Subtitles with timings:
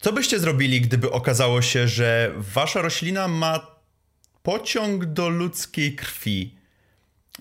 [0.00, 3.66] Co byście zrobili, gdyby okazało się, że wasza roślina ma
[4.42, 6.54] pociąg do ludzkiej krwi?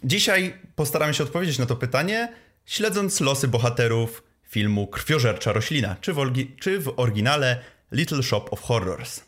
[0.03, 2.33] Dzisiaj postaramy się odpowiedzieć na to pytanie,
[2.65, 6.17] śledząc losy bohaterów filmu Krwiożercza roślina, czy w,
[6.59, 9.21] czy w oryginale Little Shop of Horrors.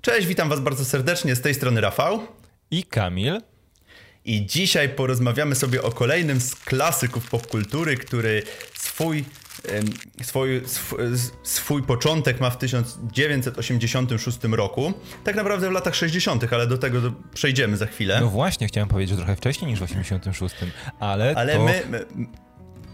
[0.00, 1.34] Cześć, witam Was bardzo serdecznie.
[1.34, 2.26] Z tej strony Rafał
[2.70, 3.40] i Kamil.
[4.24, 8.42] I dzisiaj porozmawiamy sobie o kolejnym z klasyków popkultury, który
[8.74, 9.24] swój,
[10.22, 10.62] swój,
[11.42, 14.92] swój początek ma w 1986 roku.
[15.24, 18.20] Tak naprawdę w latach 60., ale do tego przejdziemy za chwilę.
[18.20, 20.54] No właśnie, chciałem powiedzieć, że trochę wcześniej niż w 86,
[21.00, 21.34] ale.
[21.36, 21.64] Ale to...
[21.64, 22.06] my, my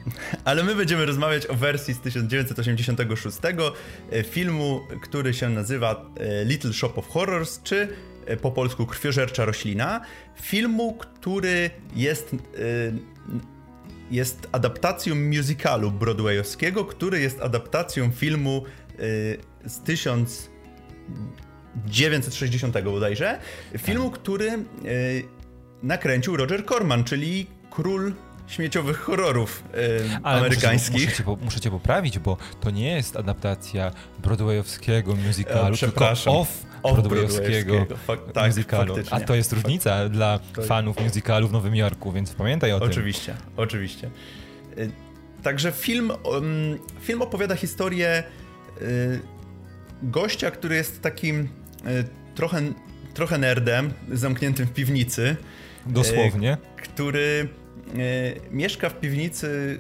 [0.45, 3.39] ale my będziemy rozmawiać o wersji z 1986
[4.11, 7.89] e, filmu, który się nazywa e, Little Shop of Horrors, czy
[8.43, 10.01] po polsku Krwiożercza roślina.
[10.43, 12.37] Filmu, który jest,
[14.11, 18.65] jest adaptacją musicalu broadwayowskiego, który jest adaptacją filmu
[19.67, 23.41] z 1960 bodajże.
[23.79, 24.65] Filmu, który
[25.83, 28.13] nakręcił Roger Corman, czyli król
[28.47, 30.93] śmieciowych horrorów yy, Ale amerykańskich.
[30.93, 36.11] Muszę, muszę, cię, muszę cię poprawić, bo to nie jest adaptacja broadwayowskiego musicalu, e, tylko
[36.27, 37.87] off broadwayowskiego
[38.35, 38.95] tak, musicalu.
[39.11, 40.63] A to jest różnica dla to...
[40.63, 43.43] fanów musicalu w Nowym Jorku, więc pamiętaj o oczywiście, tym.
[43.57, 44.11] Oczywiście,
[44.77, 45.01] oczywiście.
[45.43, 46.13] Także film,
[47.01, 48.23] film opowiada historię
[48.83, 49.21] y,
[50.03, 51.49] gościa, który jest takim y,
[52.35, 52.63] trochę,
[53.15, 55.37] trochę nerdem, zamkniętym w piwnicy.
[55.87, 56.57] Dosłownie.
[56.77, 57.66] Który E,
[58.51, 59.79] mieszka w piwnicy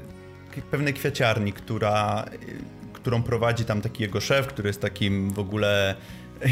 [0.71, 2.39] pewnej kwiaciarni, która, e,
[2.93, 5.97] którą prowadzi tam taki jego szef, który jest takim w ogóle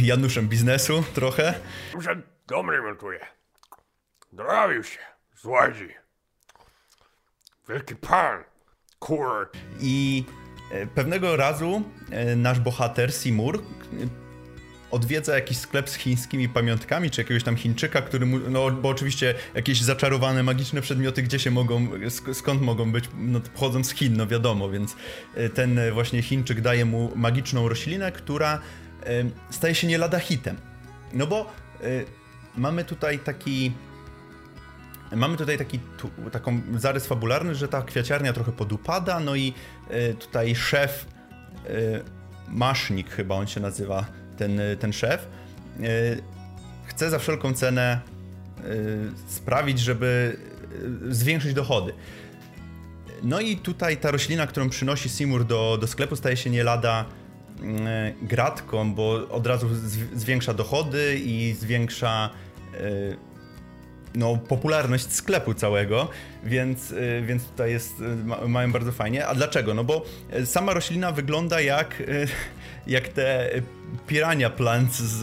[0.02, 1.55] Januszem biznesu trochę.
[2.00, 3.20] Że dobry montuje.
[4.32, 4.98] Drawił się
[5.36, 5.88] z łodzi.
[7.69, 8.44] Wielki pan.
[8.98, 9.50] Kur.
[9.80, 10.25] I
[10.72, 11.82] e, pewnego razu
[12.36, 13.62] nasz bohater Simur
[14.94, 19.34] odwiedza jakiś sklep z chińskimi pamiątkami, czy jakiegoś tam Chińczyka, który mu, no bo oczywiście
[19.55, 21.88] jakieś zaczarowane, magiczne przedmioty, gdzie się mogą,
[22.32, 24.97] skąd mogą być, no pochodzą z Chin, no wiadomo, więc
[25.34, 28.60] e, ten właśnie Chińczyk daje mu magiczną roślinę, która
[29.03, 30.56] e, staje się nie lada hitem.
[31.12, 31.53] No bo
[32.56, 33.72] mamy tutaj taki
[35.16, 39.54] Mamy tutaj taki tu, taką zarys fabularny, że ta kwiaciarnia trochę podupada, no i
[40.21, 41.06] tutaj szef,
[42.49, 44.04] Masznik chyba on się nazywa,
[44.37, 45.27] ten, ten szef,
[45.81, 45.87] e,
[46.84, 48.00] chce za wszelką cenę
[48.59, 48.62] e,
[49.27, 50.37] sprawić, żeby
[51.09, 51.93] zwiększyć dochody.
[53.22, 57.05] No i tutaj ta roślina, którą przynosi Simur do, do sklepu, staje się nie lada
[58.22, 59.69] gratką, bo od razu
[60.15, 62.31] zwiększa dochody i zwiększa
[64.15, 66.09] no, popularność sklepu całego,
[66.45, 67.95] więc, więc tutaj jest,
[68.47, 69.27] mają bardzo fajnie.
[69.27, 69.75] A dlaczego?
[69.75, 70.05] No bo
[70.45, 72.03] sama roślina wygląda jak,
[72.87, 73.50] jak te
[74.06, 75.21] Pirania Plants z,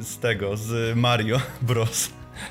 [0.00, 2.10] z tego, z Mario Bros.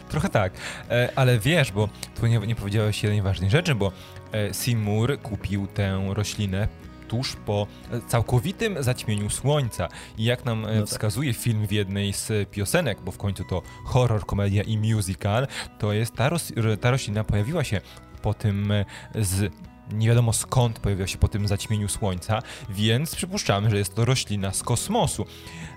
[0.09, 0.53] Trochę tak,
[0.89, 1.89] e, ale wiesz, bo
[2.19, 3.91] tu nie, nie powiedziałeś jednej ważnej rzeczy, bo
[4.31, 6.67] e, Seymour kupił tę roślinę
[7.07, 7.67] tuż po
[8.07, 9.87] całkowitym zaćmieniu słońca.
[10.17, 10.89] I jak nam e, no tak.
[10.89, 15.47] wskazuje film w jednej z piosenek, bo w końcu to horror, komedia i musical,
[15.79, 17.81] to jest ta, ros ta roślina pojawiła się
[18.21, 18.73] po tym
[19.15, 19.53] z
[19.93, 24.53] nie wiadomo skąd pojawiła się po tym zaćmieniu słońca, więc przypuszczamy, że jest to roślina
[24.53, 25.25] z kosmosu.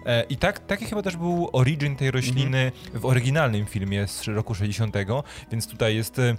[0.06, 3.00] E, I tak, taki chyba też był origin tej rośliny mhm.
[3.00, 4.96] w oryginalnym filmie z roku 60.,
[5.52, 6.36] więc tutaj jest e,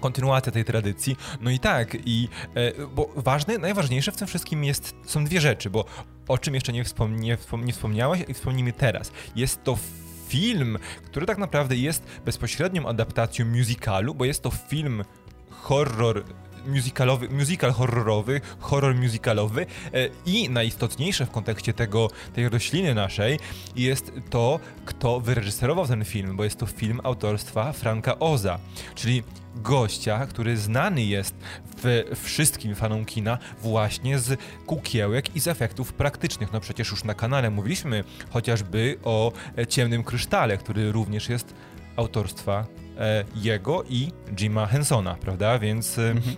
[0.00, 1.16] kontynuacja tej tradycji.
[1.40, 5.70] No i tak, i e, bo ważne, najważniejsze w tym wszystkim jest, są dwie rzeczy,
[5.70, 5.84] bo
[6.28, 9.12] o czym jeszcze nie, wspom nie, wspom nie wspomniałeś i wspomnimy teraz.
[9.36, 9.78] Jest to
[10.28, 15.04] film, który tak naprawdę jest bezpośrednią adaptacją musicalu, bo jest to film
[15.64, 16.24] horror
[16.66, 23.38] musicalowy, musical horrorowy, horror musicalowy e, i najistotniejsze w kontekście tego, tej rośliny naszej
[23.76, 28.58] jest to, kto wyreżyserował ten film, bo jest to film autorstwa Franka Oza,
[28.94, 29.22] czyli
[29.56, 31.34] gościa, który znany jest
[31.76, 36.52] w wszystkim fanom kina właśnie z kukiełek i z efektów praktycznych.
[36.52, 39.32] No przecież już na kanale mówiliśmy chociażby o
[39.68, 41.54] Ciemnym Krysztale, który również jest
[41.96, 42.83] autorstwa e,
[43.34, 45.58] jego i Jima Hensona, prawda?
[45.58, 46.36] Więc e, mhm.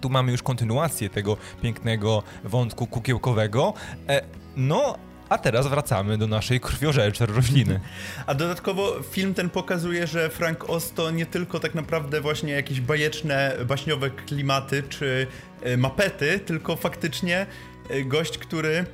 [0.00, 3.74] Tu mamy już kontynuację tego pięknego wątku kukiełkowego.
[4.08, 4.22] E,
[4.56, 7.80] no, a teraz wracamy do naszej krwiożerczej rośliny.
[8.26, 12.80] A dodatkowo film ten pokazuje, że Frank Oz to nie tylko tak naprawdę właśnie jakieś
[12.80, 15.26] bajeczne, baśniowe klimaty czy
[15.62, 17.46] e, mapety, tylko faktycznie
[17.90, 18.84] e, gość, który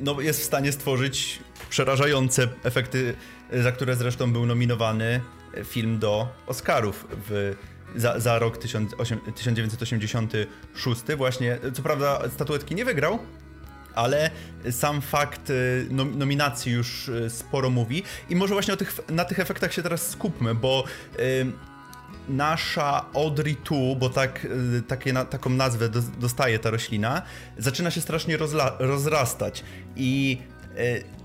[0.00, 1.38] no, jest w stanie stworzyć
[1.70, 3.14] przerażające efekty,
[3.52, 5.20] za które zresztą był nominowany
[5.64, 7.54] film do Oscarów w,
[7.96, 11.00] za, za rok 1986.
[11.16, 13.18] Właśnie, co prawda statuetki nie wygrał,
[13.94, 14.30] ale
[14.70, 15.52] sam fakt
[15.90, 18.02] nominacji już sporo mówi.
[18.30, 20.84] I może właśnie tych, na tych efektach się teraz skupmy, bo
[22.28, 24.46] nasza Audrey 2, bo tak,
[24.88, 25.88] takie, na, taką nazwę
[26.20, 27.22] dostaje ta roślina,
[27.58, 29.64] zaczyna się strasznie rozla, rozrastać.
[29.96, 30.38] I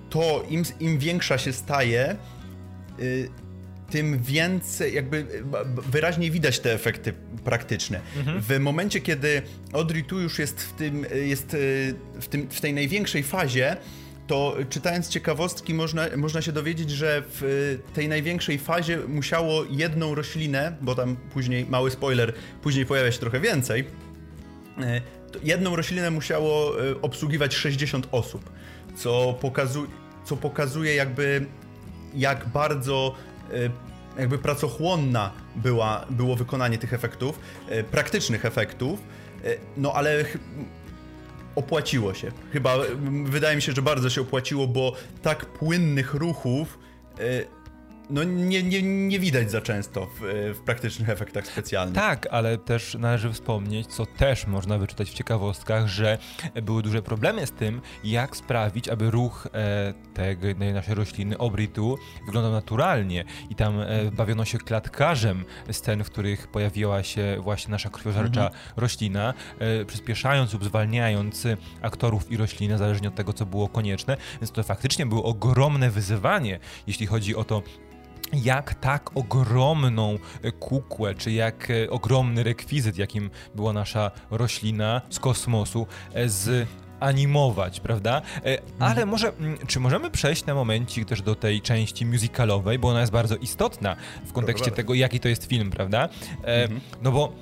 [0.10, 2.16] to im, im większa się staje,
[3.90, 8.02] tym więcej, jakby wyraźniej widać te efekty praktyczne.
[8.18, 8.42] Mhm.
[8.42, 9.42] W momencie, kiedy
[9.74, 11.58] Audrey tu już jest w tym, jest
[12.20, 13.78] w, tym, w tej największej fazie,
[14.28, 20.76] to czytając ciekawostki można, można się dowiedzieć, że w tej największej fazie musiało jedną roślinę,
[20.82, 23.86] bo tam później, mały spoiler, później pojawia się trochę więcej,
[24.82, 25.02] e,
[25.44, 28.50] jedną roślinę musiało e, obsługiwać 60 osób,
[28.96, 29.88] co, pokazu
[30.26, 31.46] co pokazuje jakby
[32.16, 33.16] jak bardzo
[33.54, 33.72] Y,
[34.20, 37.40] jakby pracochłonna była, było wykonanie tych efektów,
[37.72, 39.00] y, praktycznych efektów,
[39.46, 40.26] y, no ale
[41.56, 42.32] opłaciło się.
[42.54, 42.78] Chyba
[43.24, 46.80] wydaje mi się, że bardzo się opłaciło, bo tak płynnych ruchów
[48.10, 50.20] no nie, nie, nie widać za często w,
[50.56, 51.96] w, praktycznych efektach specjalnych.
[51.96, 56.18] Tak, ale też należy wspomnieć, co też można wyczytać w ciekawostkach, że
[56.64, 62.52] były duże problemy z tym, jak sprawić, aby ruch e, tej naszej rośliny obritu wyglądał
[62.52, 63.26] naturalnie.
[63.50, 68.62] I tam e, bawiono się klatkarzem scen, w których pojawiła się właśnie nasza krwiożercza mhm.
[68.78, 71.48] roślina, e, przyspieszając lub zwalniając
[71.82, 74.18] aktorów i rośliny, zależnie od tego, co było konieczne.
[74.42, 77.62] Więc to faktycznie było ogromne wyzwanie, jeśli chodzi o to,
[78.44, 80.18] jak tak ogromną
[80.60, 86.68] kukłę, czy jak e, ogromny rekwizyt, jakim była nasza roślina z kosmosu, e, z
[87.00, 88.22] animować, prawda?
[88.46, 89.10] E, ale mhm.
[89.10, 89.32] może,
[89.68, 93.96] czy możemy przejść na momencik też do tej części musicalowej, bo ona jest bardzo istotna
[94.26, 96.10] w kontekście tego, jaki to jest film, prawda?
[96.44, 96.82] Mhm.
[97.02, 97.34] No bo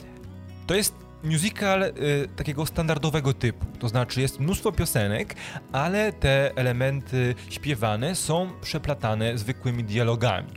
[0.67, 1.93] to jest musical y,
[2.35, 3.65] takiego standardowego typu.
[3.79, 5.35] To znaczy jest mnóstwo piosenek,
[5.71, 10.49] ale te elementy śpiewane są przeplatane zwykłymi dialogami.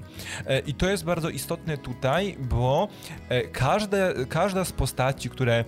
[0.47, 2.89] E, I to jest bardzo istotne tutaj, bo
[3.29, 5.65] e, każde, każda z postaci, które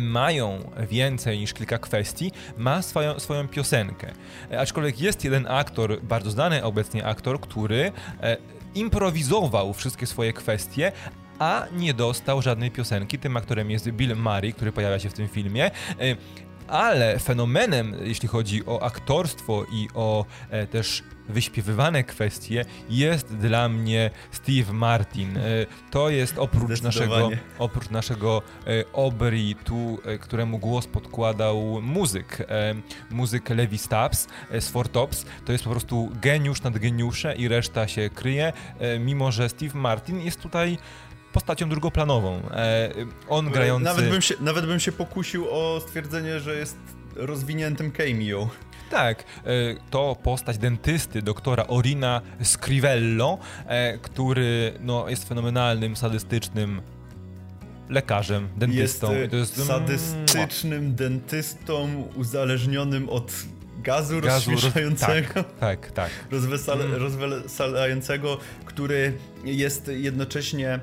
[0.00, 0.58] mają
[0.88, 4.12] więcej niż kilka kwestii, ma swoją, swoją piosenkę.
[4.50, 7.92] E, aczkolwiek jest jeden aktor, bardzo znany obecnie aktor, który
[8.74, 10.92] improwizował wszystkie swoje kwestie,
[11.40, 13.18] a nie dostał żadnej piosenki.
[13.18, 15.70] Tym aktorem jest Bill Murray, który pojawia się w tym filmie
[16.00, 16.16] e,
[16.70, 24.10] ale fenomenem, jeśli chodzi o aktorstwo i o e, też wyśpiewywane kwestie, jest dla mnie
[24.30, 25.36] Steve Martin.
[25.36, 25.40] E,
[25.90, 32.74] to jest oprócz naszego, oprócz naszego e, Aubrey tu, e, któremu głos podkładał muzyk, e,
[33.10, 34.28] muzyk Levi Stubbs
[34.60, 38.52] z Four Tops, to jest po prostu geniusz nad geniusze i reszta się kryje,
[39.00, 40.78] mimo że Steve Martin jest tutaj
[41.32, 42.42] postacią drugoplanową.
[42.50, 42.90] E,
[43.28, 43.84] on grający...
[43.84, 46.76] Nawet bym, się, nawet bym się pokusił o stwierdzenie, że jest
[47.16, 48.50] rozwiniętym cameo.
[48.90, 49.44] Tak, e,
[49.90, 56.82] to postać dentysty, doktora Orina Scrivello, e, który no, jest fenomenalnym, sadystycznym
[57.88, 59.14] lekarzem, dentystą.
[59.14, 63.32] Jest, jest sadystycznym dentystą uzależnionym od
[63.82, 65.34] gazu, gazu rozśmieszającego.
[65.34, 65.92] Tak, tak.
[65.92, 66.10] tak.
[66.30, 67.02] Rozwesala, mm.
[67.02, 69.12] Rozweselającego, który
[69.44, 70.80] jest jednocześnie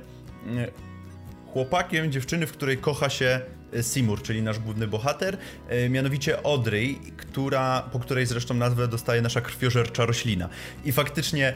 [1.53, 3.41] chłopakiem dziewczyny, w której kocha się
[3.73, 5.37] e, Seymour, czyli nasz główny bohater,
[5.69, 10.49] e, mianowicie Audrey, która, po której zresztą nazwę dostaje nasza krwiożercza roślina.
[10.85, 11.53] I faktycznie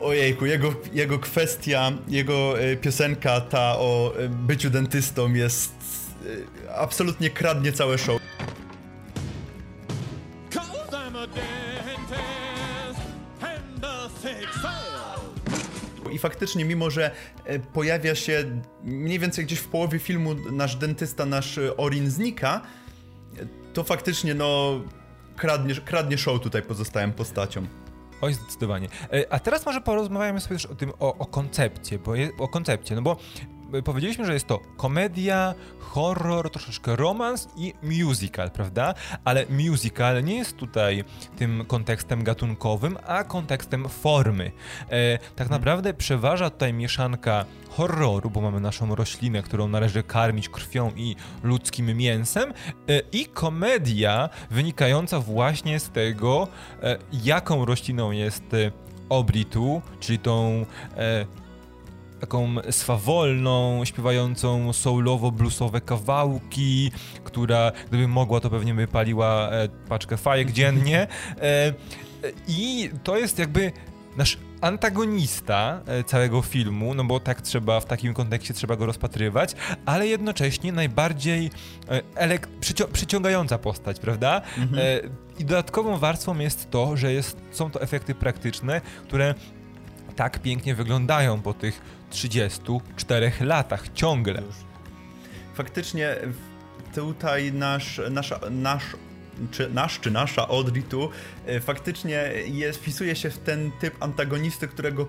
[0.00, 5.74] Ojejku, jego, jego kwestia, jego e, piosenka ta o byciu dentystą jest
[6.76, 8.27] absolutnie kradnie całe show.
[16.18, 17.10] Faktycznie, mimo że
[17.44, 18.44] e, pojawia się
[18.84, 22.60] mniej więcej gdzieś w połowie filmu nasz dentysta, nasz e, Orin znika,
[23.74, 24.80] to faktycznie no
[25.36, 27.68] kradnie, kradnie show tutaj pozostałym postaciom.
[28.20, 28.88] Oj, zdecydowanie.
[29.12, 32.48] E, a teraz może porozmawiamy sobie też o tym, o, o koncepcie, bo je, o
[32.48, 33.16] koncepcie, no bo
[33.84, 38.94] powiedzieliśmy, że jest to komedia, horror, troszeczkę romans i musical, prawda?
[39.24, 41.04] Ale musical nie jest tutaj
[41.36, 44.52] tym kontekstem gatunkowym, a kontekstem formy.
[44.90, 45.50] E, tak mhm.
[45.50, 51.96] naprawdę przeważa tutaj mieszanka horroru, bo mamy naszą roślinę, którą należy karmić krwią i ludzkim
[51.96, 52.52] mięsem,
[52.88, 56.48] e, i komedia wynikająca właśnie z tego,
[56.82, 58.72] e, jaką rośliną jest e,
[59.08, 61.26] oblitu, czyli tą e,
[62.20, 66.90] taką swawolną, śpiewającą soulowo-bluesowe kawałki,
[67.24, 71.06] która gdyby mogła, to pewnie by paliła e, paczkę fajek dziennie.
[71.42, 71.72] E,
[72.48, 73.72] I to jest jakby
[74.16, 79.54] nasz antagonista e, całego filmu, no bo tak trzeba, w takim kontekście trzeba go rozpatrywać,
[79.86, 81.50] ale jednocześnie najbardziej
[81.88, 84.42] e, elek- przycio- przyciągająca postać, prawda?
[84.58, 84.78] Mhm.
[84.78, 85.00] E,
[85.38, 89.34] I dodatkową warstwą jest to, że jest, są to efekty praktyczne, które
[90.16, 94.42] tak pięknie wyglądają po tych 34 latach ciągle.
[95.54, 96.16] Faktycznie
[96.94, 98.84] tutaj nasz, nasza, nasz,
[99.50, 101.10] czy, nasz czy nasza Audrey tu
[101.46, 105.06] e, faktycznie jest, wpisuje się w ten typ antagonisty, którego e,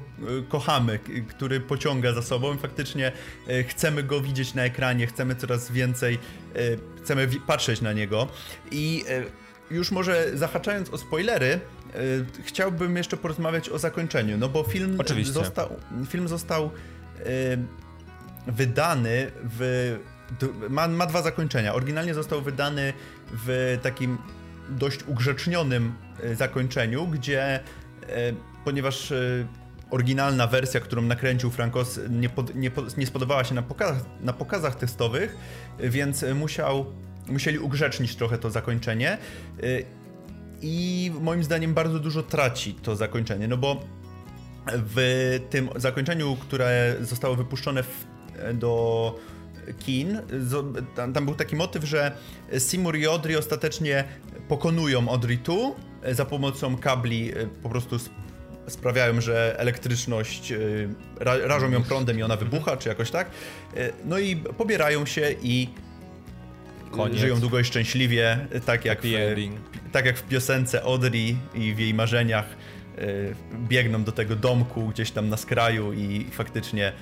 [0.50, 2.56] kochamy, który pociąga za sobą.
[2.56, 3.12] I faktycznie
[3.48, 6.20] e, chcemy go widzieć na ekranie, chcemy coraz więcej,
[7.03, 8.27] chcemy patrzeć na niego.
[8.72, 9.03] I
[9.72, 11.60] już może zahaczając o spoilery,
[12.43, 15.34] chciałbym jeszcze porozmawiać o zakończeniu, no bo film Oczywiście.
[15.34, 15.75] został,
[16.08, 17.22] film został e,
[18.48, 19.98] wydany w.
[20.69, 21.74] Ma, ma dwa zakończenia.
[21.74, 22.93] Oryginalnie został wydany
[23.31, 24.17] w takim
[24.69, 25.93] dość ugrzecznionym
[26.24, 27.60] e, zakończeniu, gdzie
[28.65, 29.13] ponieważ
[29.89, 34.75] oryginalna wersja, którą nakręcił Frankos, nie, pod, nie, nie spodobała się na pokazach, na pokazach
[34.75, 35.38] testowych,
[35.79, 36.86] więc musiał,
[37.27, 39.17] musieli ugrzecznić trochę to zakończenie.
[40.62, 43.82] I moim zdaniem bardzo dużo traci to zakończenie, no bo
[44.68, 48.06] w tym zakończeniu, które zostało wypuszczone w,
[48.54, 49.16] do
[49.80, 50.22] kin,
[50.96, 52.12] tam, tam był taki motyw, że
[52.60, 54.04] Seymour i Audrey ostatecznie
[54.48, 58.16] pokonują Audrey tu e, za pomocą kabli e, po prostu sp-
[58.68, 60.58] sprawiają, że elektryczność e,
[61.20, 63.30] ra, rażą ją prądem i ona wybucha, czy jakoś tak.
[64.06, 65.70] No i pobierają się i
[66.91, 67.17] Koniec.
[67.17, 69.05] żyją długo i szczęśliwie, tak jak, w,
[69.91, 73.05] tak jak w piosence Audrey i w jej marzeniach e,
[73.67, 76.93] biegną do tego domku gdzieś tam na skraju i faktycznie e,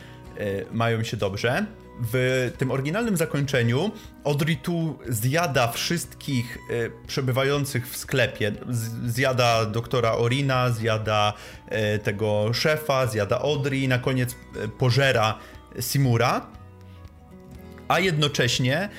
[0.72, 1.66] mają się dobrze.
[2.14, 3.92] W tym oryginalnym zakończeniu
[4.24, 8.52] Audrey tu zjada wszystkich e, przebywających w sklepie.
[9.06, 11.34] Zjada doktora Orina, zjada
[12.04, 14.36] tego szefa, zjada Audrey i na koniec
[14.78, 15.40] pożera
[15.80, 16.57] Simura.
[17.88, 18.90] A jednocześnie, e,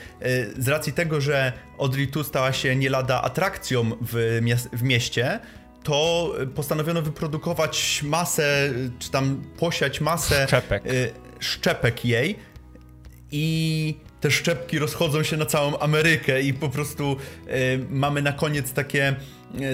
[0.62, 4.40] z racji tego, że Audrey tu stała się nie lada atrakcją w,
[4.72, 5.40] w mieście,
[5.82, 10.86] to postanowiono wyprodukować masę, czy tam posiać masę Szczepek.
[10.86, 10.90] e,
[11.40, 12.38] szczepek jej
[13.32, 17.16] i te szczepki rozchodzą się na całą Amerykę i po prostu
[17.46, 19.16] e, mamy na koniec takie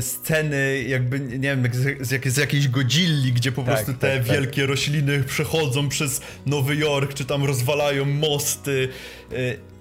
[0.00, 4.00] sceny jakby, nie wiem, jak z, jak, z jakiejś godzilli, gdzie po Tak, prostu tak,
[4.00, 4.25] te tak.
[4.25, 8.88] wielkie rośliny przechodzą przez Nowy Jork, czy tam rozwalają mosty
[9.33, 9.35] e,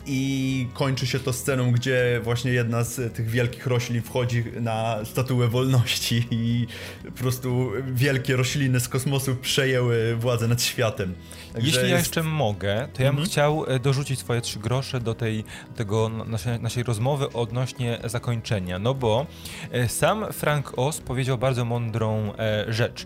[0.05, 5.47] i kończy się to sceną, gdzie właśnie jedna z tych wielkich roślin wchodzi na statuę
[5.47, 6.67] wolności i
[7.05, 11.13] po prostu wielkie rośliny z kosmosu przejęły władzę nad światem.
[11.53, 14.99] Także Jeśli ja jest- jeszcze mogę, to ja bym chciał e, dorzucić swoje trzy grosze
[14.99, 15.43] do tej
[15.75, 18.79] tego naszej, naszej rozmowy odnośnie zakończenia.
[18.79, 19.25] No bo
[19.71, 23.05] e, sam Frank Oz powiedział bardzo mądrą e, rzecz.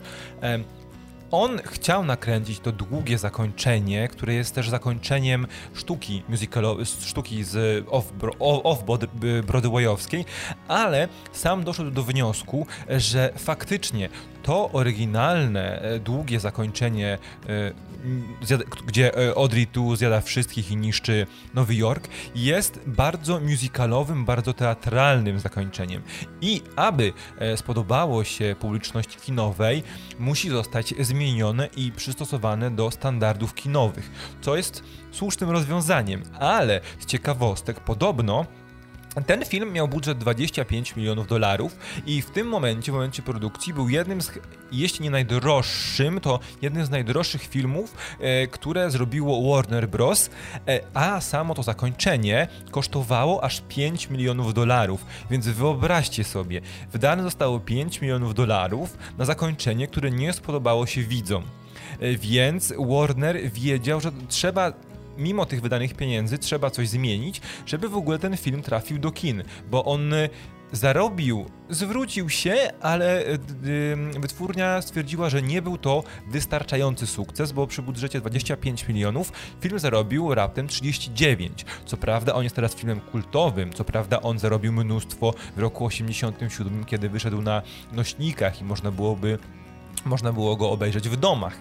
[1.31, 8.37] On chciał nakręcić to długie zakończenie, które jest też zakończeniem sztuki musicalowej, sztuki z off-
[8.39, 10.25] off-broadwayowskiej,
[10.67, 14.09] ale sam doszedł do wniosku, że faktycznie
[14.47, 17.17] to oryginalne, e, długie zakończenie,
[17.49, 17.71] e,
[18.87, 25.39] gdzie e, Audrey tu zjada wszystkich i niszczy Nowy Jork, jest bardzo musicalowym, bardzo teatralnym
[25.39, 26.01] zakończeniem.
[26.41, 27.13] I aby
[27.55, 29.83] spodobało się publiczności kinowej,
[30.19, 34.11] musi zostać zmienione i przystosowane do standardów kinowych,
[34.41, 38.45] co jest słusznym rozwiązaniem, ale z ciekawostek podobno
[39.25, 43.89] ten film miał budżet 25 milionów dolarów i w tym momencie, w momencie produkcji, był
[43.89, 44.31] jednym z,
[44.71, 50.29] jeśli nie najdroższym, to jednym z najdroższych filmów, e, które zrobiło Warner Bros.,
[50.67, 55.05] e, a samo to zakończenie kosztowało aż 5 milionów dolarów.
[55.29, 61.43] Więc wyobraźcie sobie, wydane zostało 5 milionów dolarów na zakończenie, które nie spodobało się widzom.
[61.99, 64.73] E, Więc Warner wiedział, że trzeba
[65.17, 69.43] mimo tych wydanych pieniędzy trzeba coś zmienić, żeby w ogóle ten film trafił do kin,
[69.71, 70.29] bo on y,
[70.71, 77.67] zarobił, zwrócił się, ale y, y, wytwórnia stwierdziła, że nie był to wystarczający sukces, bo
[77.67, 79.31] przy budżecie 25 milionów
[79.61, 81.65] film zarobił raptem 39.
[81.85, 86.85] Co prawda on jest teraz filmem kultowym, co prawda on zarobił mnóstwo w roku 87,
[86.85, 89.37] kiedy wyszedł na nośnikach i można byłoby
[90.05, 91.57] można było go obejrzeć w domach.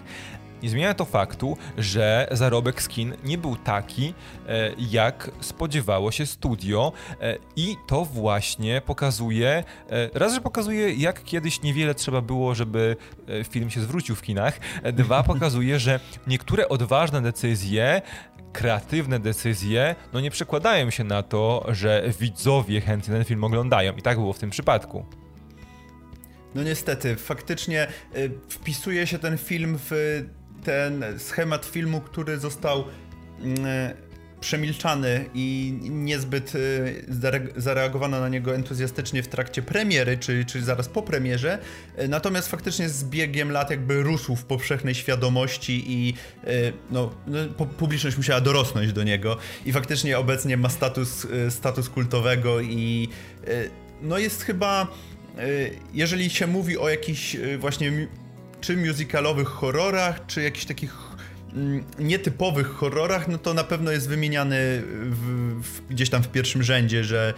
[0.63, 4.13] Nie zmienia to faktu, że zarobek z kin nie był taki,
[4.47, 11.23] e, jak spodziewało się studio e, i to właśnie pokazuje, e, raz, że pokazuje, jak
[11.23, 12.95] kiedyś niewiele trzeba było, żeby
[13.49, 14.59] film się zwrócił w kinach,
[14.93, 18.01] dwa, pokazuje, że niektóre odważne decyzje
[18.53, 23.93] kreatywne decyzje, no nie przekładają się na to, że widzowie chętnie ten film oglądają.
[23.93, 25.05] I tak było w tym przypadku.
[26.55, 27.87] No niestety, faktycznie
[28.49, 29.91] wpisuje się ten film w
[30.67, 32.83] ten schemat filmu, który został y,
[34.39, 36.53] przemilczany i niezbyt
[37.09, 41.59] zare- zareagowano na niego entuzjastycznie w trakcie premiery, czy, czy zaraz po premierze.
[41.99, 46.13] Y, Natomiast faktycznie z biegiem lat jakby rósł w powszechnej świadomości i
[46.91, 52.61] no, no, pu- publiczność musiała dorosnąć do niego i faktycznie obecnie ma status, status kultowego
[52.61, 53.09] i
[54.01, 54.87] no jest chyba,
[55.93, 58.07] jeżeli się mówi o jakichś właśnie
[58.61, 60.95] czy musicalowych horrorach, czy jakichś takich
[61.53, 64.57] mm, nietypowych horrorach, no to na pewno jest wymieniany
[65.09, 67.33] w, w, gdzieś tam w pierwszym rzędzie, że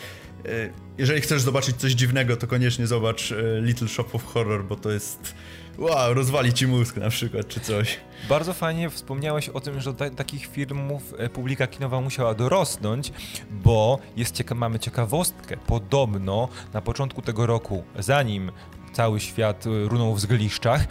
[0.45, 0.49] e,
[0.97, 4.91] jeżeli chcesz zobaczyć coś dziwnego, to koniecznie zobacz e, Little Shop of Horror, bo to
[4.91, 5.33] jest
[5.77, 7.99] wow, rozwali ci mózg na przykład, czy coś.
[8.29, 13.11] Bardzo fajnie wspomniałeś o tym, że do ta- takich filmów e, publika kinowa musiała dorosnąć,
[13.51, 15.57] bo jest cieka mamy ciekawostkę.
[15.57, 18.51] Podobno na początku tego roku, zanim
[18.93, 20.87] cały świat e, runął w zgliszczach, e,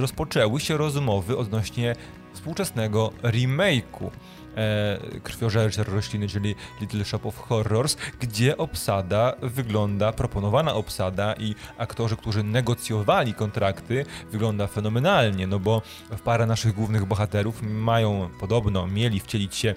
[0.00, 1.94] rozpoczęły się rozmowy odnośnie
[2.32, 4.10] współczesnego remake'u
[4.56, 12.16] e, krwiożercze rośliny, czyli Little Shop of Horrors, gdzie obsada wygląda, proponowana obsada i aktorzy,
[12.16, 15.82] którzy negocjowali kontrakty, wygląda fenomenalnie, no bo
[16.24, 19.74] parę naszych głównych bohaterów mają podobno, mieli wcielić się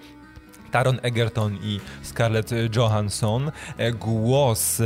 [0.71, 3.51] Taron Egerton i Scarlett Johansson.
[3.77, 4.83] E, Głos e,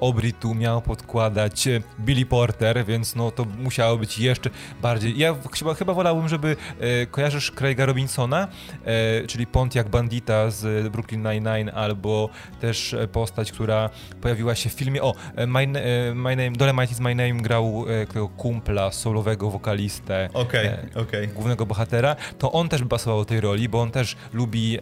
[0.00, 4.50] Aubrey tu miał podkładać e, Billy Porter, więc no to musiało być jeszcze
[4.82, 5.18] bardziej.
[5.18, 8.48] Ja chyba, chyba wolałbym, żeby e, kojarzysz Craiga Robinsona,
[8.84, 12.28] e, czyli Pontiac Bandita z Brooklyn Nine-Nine, albo
[12.60, 13.90] też postać, która
[14.20, 15.02] pojawiła się w filmie.
[15.02, 15.14] O,
[15.46, 15.66] My,
[16.14, 20.28] my Name, Dolemite is My Name grał e, kumpla, solowego wokalistę
[20.94, 21.28] e, okej.
[21.28, 24.78] głównego bohatera, to on też by pasował do tej roli, bo on też lubi,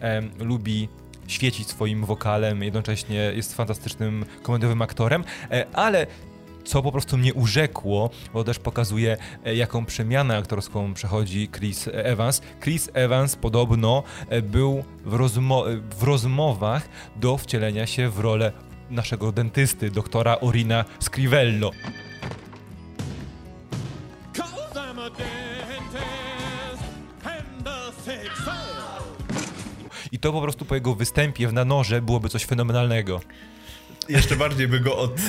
[0.47, 0.89] lubi
[1.27, 6.07] świecić swoim wokalem, jednocześnie jest fantastycznym komediowym aktorem, e, ale
[6.63, 12.41] co po prostu mnie urzekło, bo też pokazuje, e, jaką przemianę aktorską przechodzi Chris Evans.
[12.61, 18.51] Chris Evans podobno e, był w, rozmo- w rozmowach do wcielenia się w rolę
[18.89, 21.71] naszego dentysty, doktora Orina Scrivello.
[30.17, 33.21] I to po prostu po jego występie w Nanorze byłoby coś fenomenalnego.
[34.09, 35.21] Jeszcze bardziej by go od, y,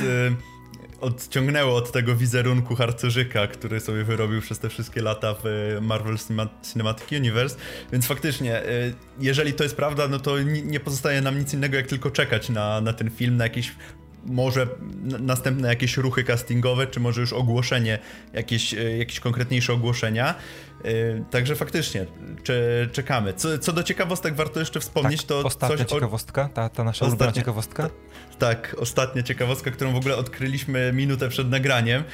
[1.00, 6.48] odciągnęło od tego wizerunku harcerzyka, który sobie wyrobił przez te wszystkie lata w Marvel Cinema-
[6.72, 7.56] Cinematic Universe,
[7.92, 11.76] więc faktycznie, y, jeżeli to jest prawda, no to ni- nie pozostaje nam nic innego,
[11.76, 13.72] jak tylko czekać na, na ten film, na jakieś
[14.28, 14.66] może
[15.20, 17.98] następne jakieś ruchy castingowe, czy może już ogłoszenie,
[18.32, 20.34] jakieś, y, jakieś konkretniejsze ogłoszenia.
[20.84, 22.06] Y, Także faktycznie,
[22.42, 23.32] cze- czekamy.
[23.34, 26.84] Co, co do ciekawostek warto jeszcze wspomnieć, to Tak, ostatnia coś o, ciekawostka, ta, ta
[26.84, 27.90] nasza ulubiona Ostatnia- ciekawostka.
[28.38, 32.04] tak, ostatnia ciekawostka, którą w ogóle odkryliśmy minutę przed nagraniem,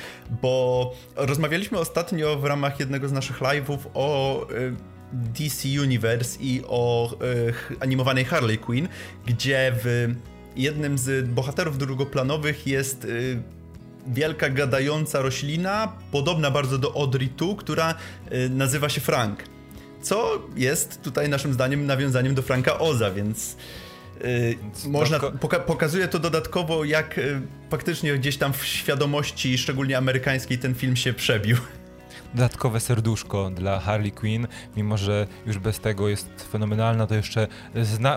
[0.42, 4.72] bo rozmawialiśmy ostatnio w ramach jednego z naszych live'ów o y,
[5.12, 7.11] DC Universe i o
[7.81, 8.88] animowanej Harley Quinn,
[9.27, 10.14] gdzie w
[10.57, 13.43] jednym z bohaterów drugoplanowych jest y,
[14.07, 17.95] wielka gadająca roślina, podobna bardzo do Audrey 2, która
[18.33, 19.45] y, nazywa się Frank.
[20.03, 23.57] Co jest tutaj naszym zdaniem nawiązaniem do Franka Oza, więc
[24.25, 27.21] y, można, poka pokazuje to dodatkowo, jak
[27.71, 31.57] faktycznie gdzieś tam w świadomości, szczególnie amerykańskiej, ten film się przebił.
[32.35, 37.49] Dodatkowe serduszko dla Harley Quinn, mimo że już bez tego jest fenomenalna, to jeszcze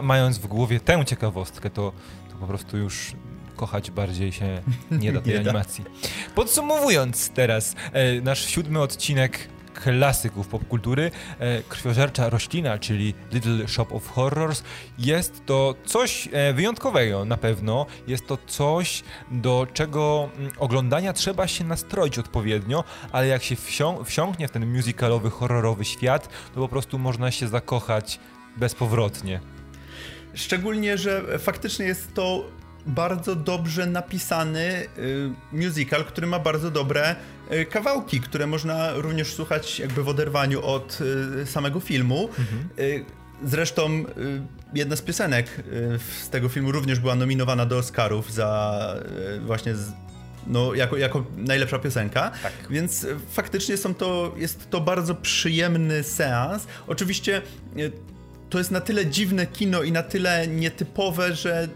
[0.03, 1.93] mając w głowie tę ciekawostkę, to
[2.39, 3.11] po prostu już
[3.55, 5.49] kochać bardziej się nie da tej Nie da.
[5.49, 5.85] animacji.
[6.35, 9.47] Podsumowując teraz, e, nasz siódmy odcinek
[9.83, 14.63] klasyków popkultury, e, krwiożercza roślina, czyli Little Shop of Horrors,
[14.99, 17.85] jest to coś e, wyjątkowego na pewno.
[18.07, 24.03] Jest to coś, do czego mm, oglądania trzeba się nastroić odpowiednio, ale jak się wsią-
[24.03, 28.19] wsiąknie w ten musicalowy, horrorowy świat, to po prostu można się zakochać
[28.57, 29.39] bezpowrotnie.
[30.37, 32.45] Szczególnie, że faktycznie jest to
[32.85, 37.15] bardzo dobrze napisany y, musical, który ma bardzo dobre
[37.51, 40.99] y, kawałki, które można również słuchać jakby w oderwaniu od
[41.41, 42.29] y, samego filmu.
[42.79, 43.05] Y,
[43.43, 44.03] Zresztą
[44.73, 45.63] jedna z piosenek
[46.21, 48.95] z tego filmu również była nominowana do Oscarów za
[49.45, 49.91] właśnie z,
[50.47, 52.31] no, jako, jako najlepsza piosenka.
[52.43, 52.53] Tak.
[52.69, 56.67] Więc faktycznie są to, jest to bardzo przyjemny seans.
[56.87, 57.41] Oczywiście
[58.49, 61.67] to jest na tyle dziwne kino i na tyle nietypowe, że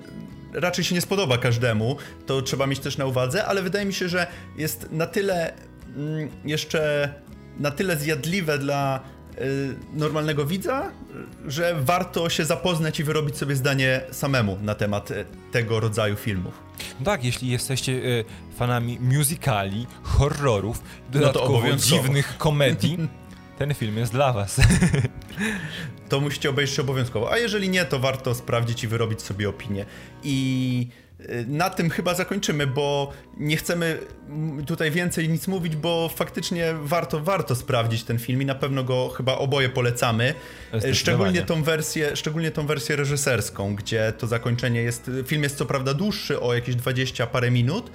[0.54, 1.98] raczej się nie spodoba każdemu.
[2.26, 5.54] To trzeba mieć też na uwadze, ale wydaje mi się, że jest na tyle
[5.98, 7.14] mm, jeszcze
[7.60, 9.00] na tyle zjadliwe dla
[9.42, 10.92] y, normalnego widza,
[11.48, 16.16] y, że warto się zapoznać i wyrobić sobie zdanie samemu na temat y, tego rodzaju
[16.16, 16.54] filmów.
[17.00, 20.82] No tak, jeśli jesteście e, fanami musicali, horrorów,
[21.12, 22.02] dodatkowo obowiązkowo.
[22.02, 22.98] dziwnych komedii,
[23.62, 24.58] ten film jest dla was.
[26.10, 27.32] To musicie obejrzeć obowiązkowo.
[27.32, 29.86] A jeżeli nie, to warto sprawdzić i wyrobić sobie opinię.
[30.24, 30.88] I
[31.20, 34.00] y, na tym chyba zakończymy, bo nie chcemy
[34.66, 39.10] tutaj więcej nic mówić, bo faktycznie warto, warto sprawdzić ten film i na pewno go
[39.10, 40.34] chyba oboje polecamy.
[40.70, 40.96] Zdecydowanie.
[40.96, 45.94] Szczególnie tą wersję, szczególnie tą wersję reżyserską, gdzie to zakończenie jest, film jest co prawda
[45.94, 47.92] dłuższy o jakieś 20 parę minut,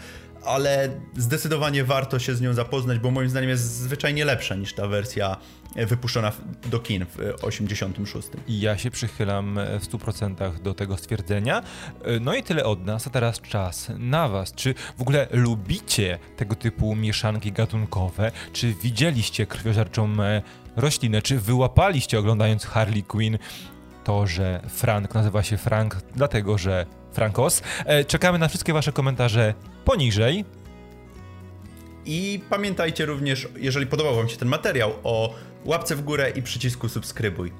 [0.47, 4.89] ale zdecydowanie warto się z nią zapoznać, bo moim zdaniem jest zwyczajnie lepsza niż ta
[4.89, 5.37] wersja
[5.77, 6.33] wypuszczona
[6.67, 8.29] do kin w e, 86.
[8.49, 11.63] I ja się przychylam w 100% do tego stwierdzenia.
[12.21, 14.53] No i tyle od nas, a teraz czas na was.
[14.53, 18.33] Czy w ogóle lubicie tego typu mieszanki gatunkowe?
[18.53, 20.43] Czy widzieliście krwiożerczą e,
[20.77, 21.23] roślinę?
[21.23, 23.39] Czy wyłapaliście oglądając Harley Quinn
[24.05, 26.87] to, że Frank nazywa się Frank, dlatego że
[27.21, 27.63] Frankos?
[27.87, 30.45] E, Czekamy na wszystkie wasze komentarze poniżej.
[32.05, 36.89] I pamiętajcie również, jeżeli podobał Wam się ten materiał, o łapce w górę i przycisku
[36.89, 37.53] subskrybuj.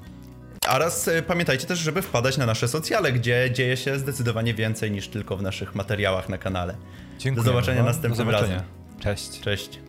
[0.69, 5.07] Oraz e, pamiętajcie też, żeby wpadać na nasze socjale, gdzie dzieje się zdecydowanie więcej niż
[5.07, 6.75] tylko w naszych materiałach na kanale.
[7.19, 7.45] Dziękuję.
[7.45, 8.55] Do zobaczenia następnym Do zobaczenia.
[8.55, 8.99] razem.
[8.99, 9.39] Cześć.
[9.41, 9.79] Cześć.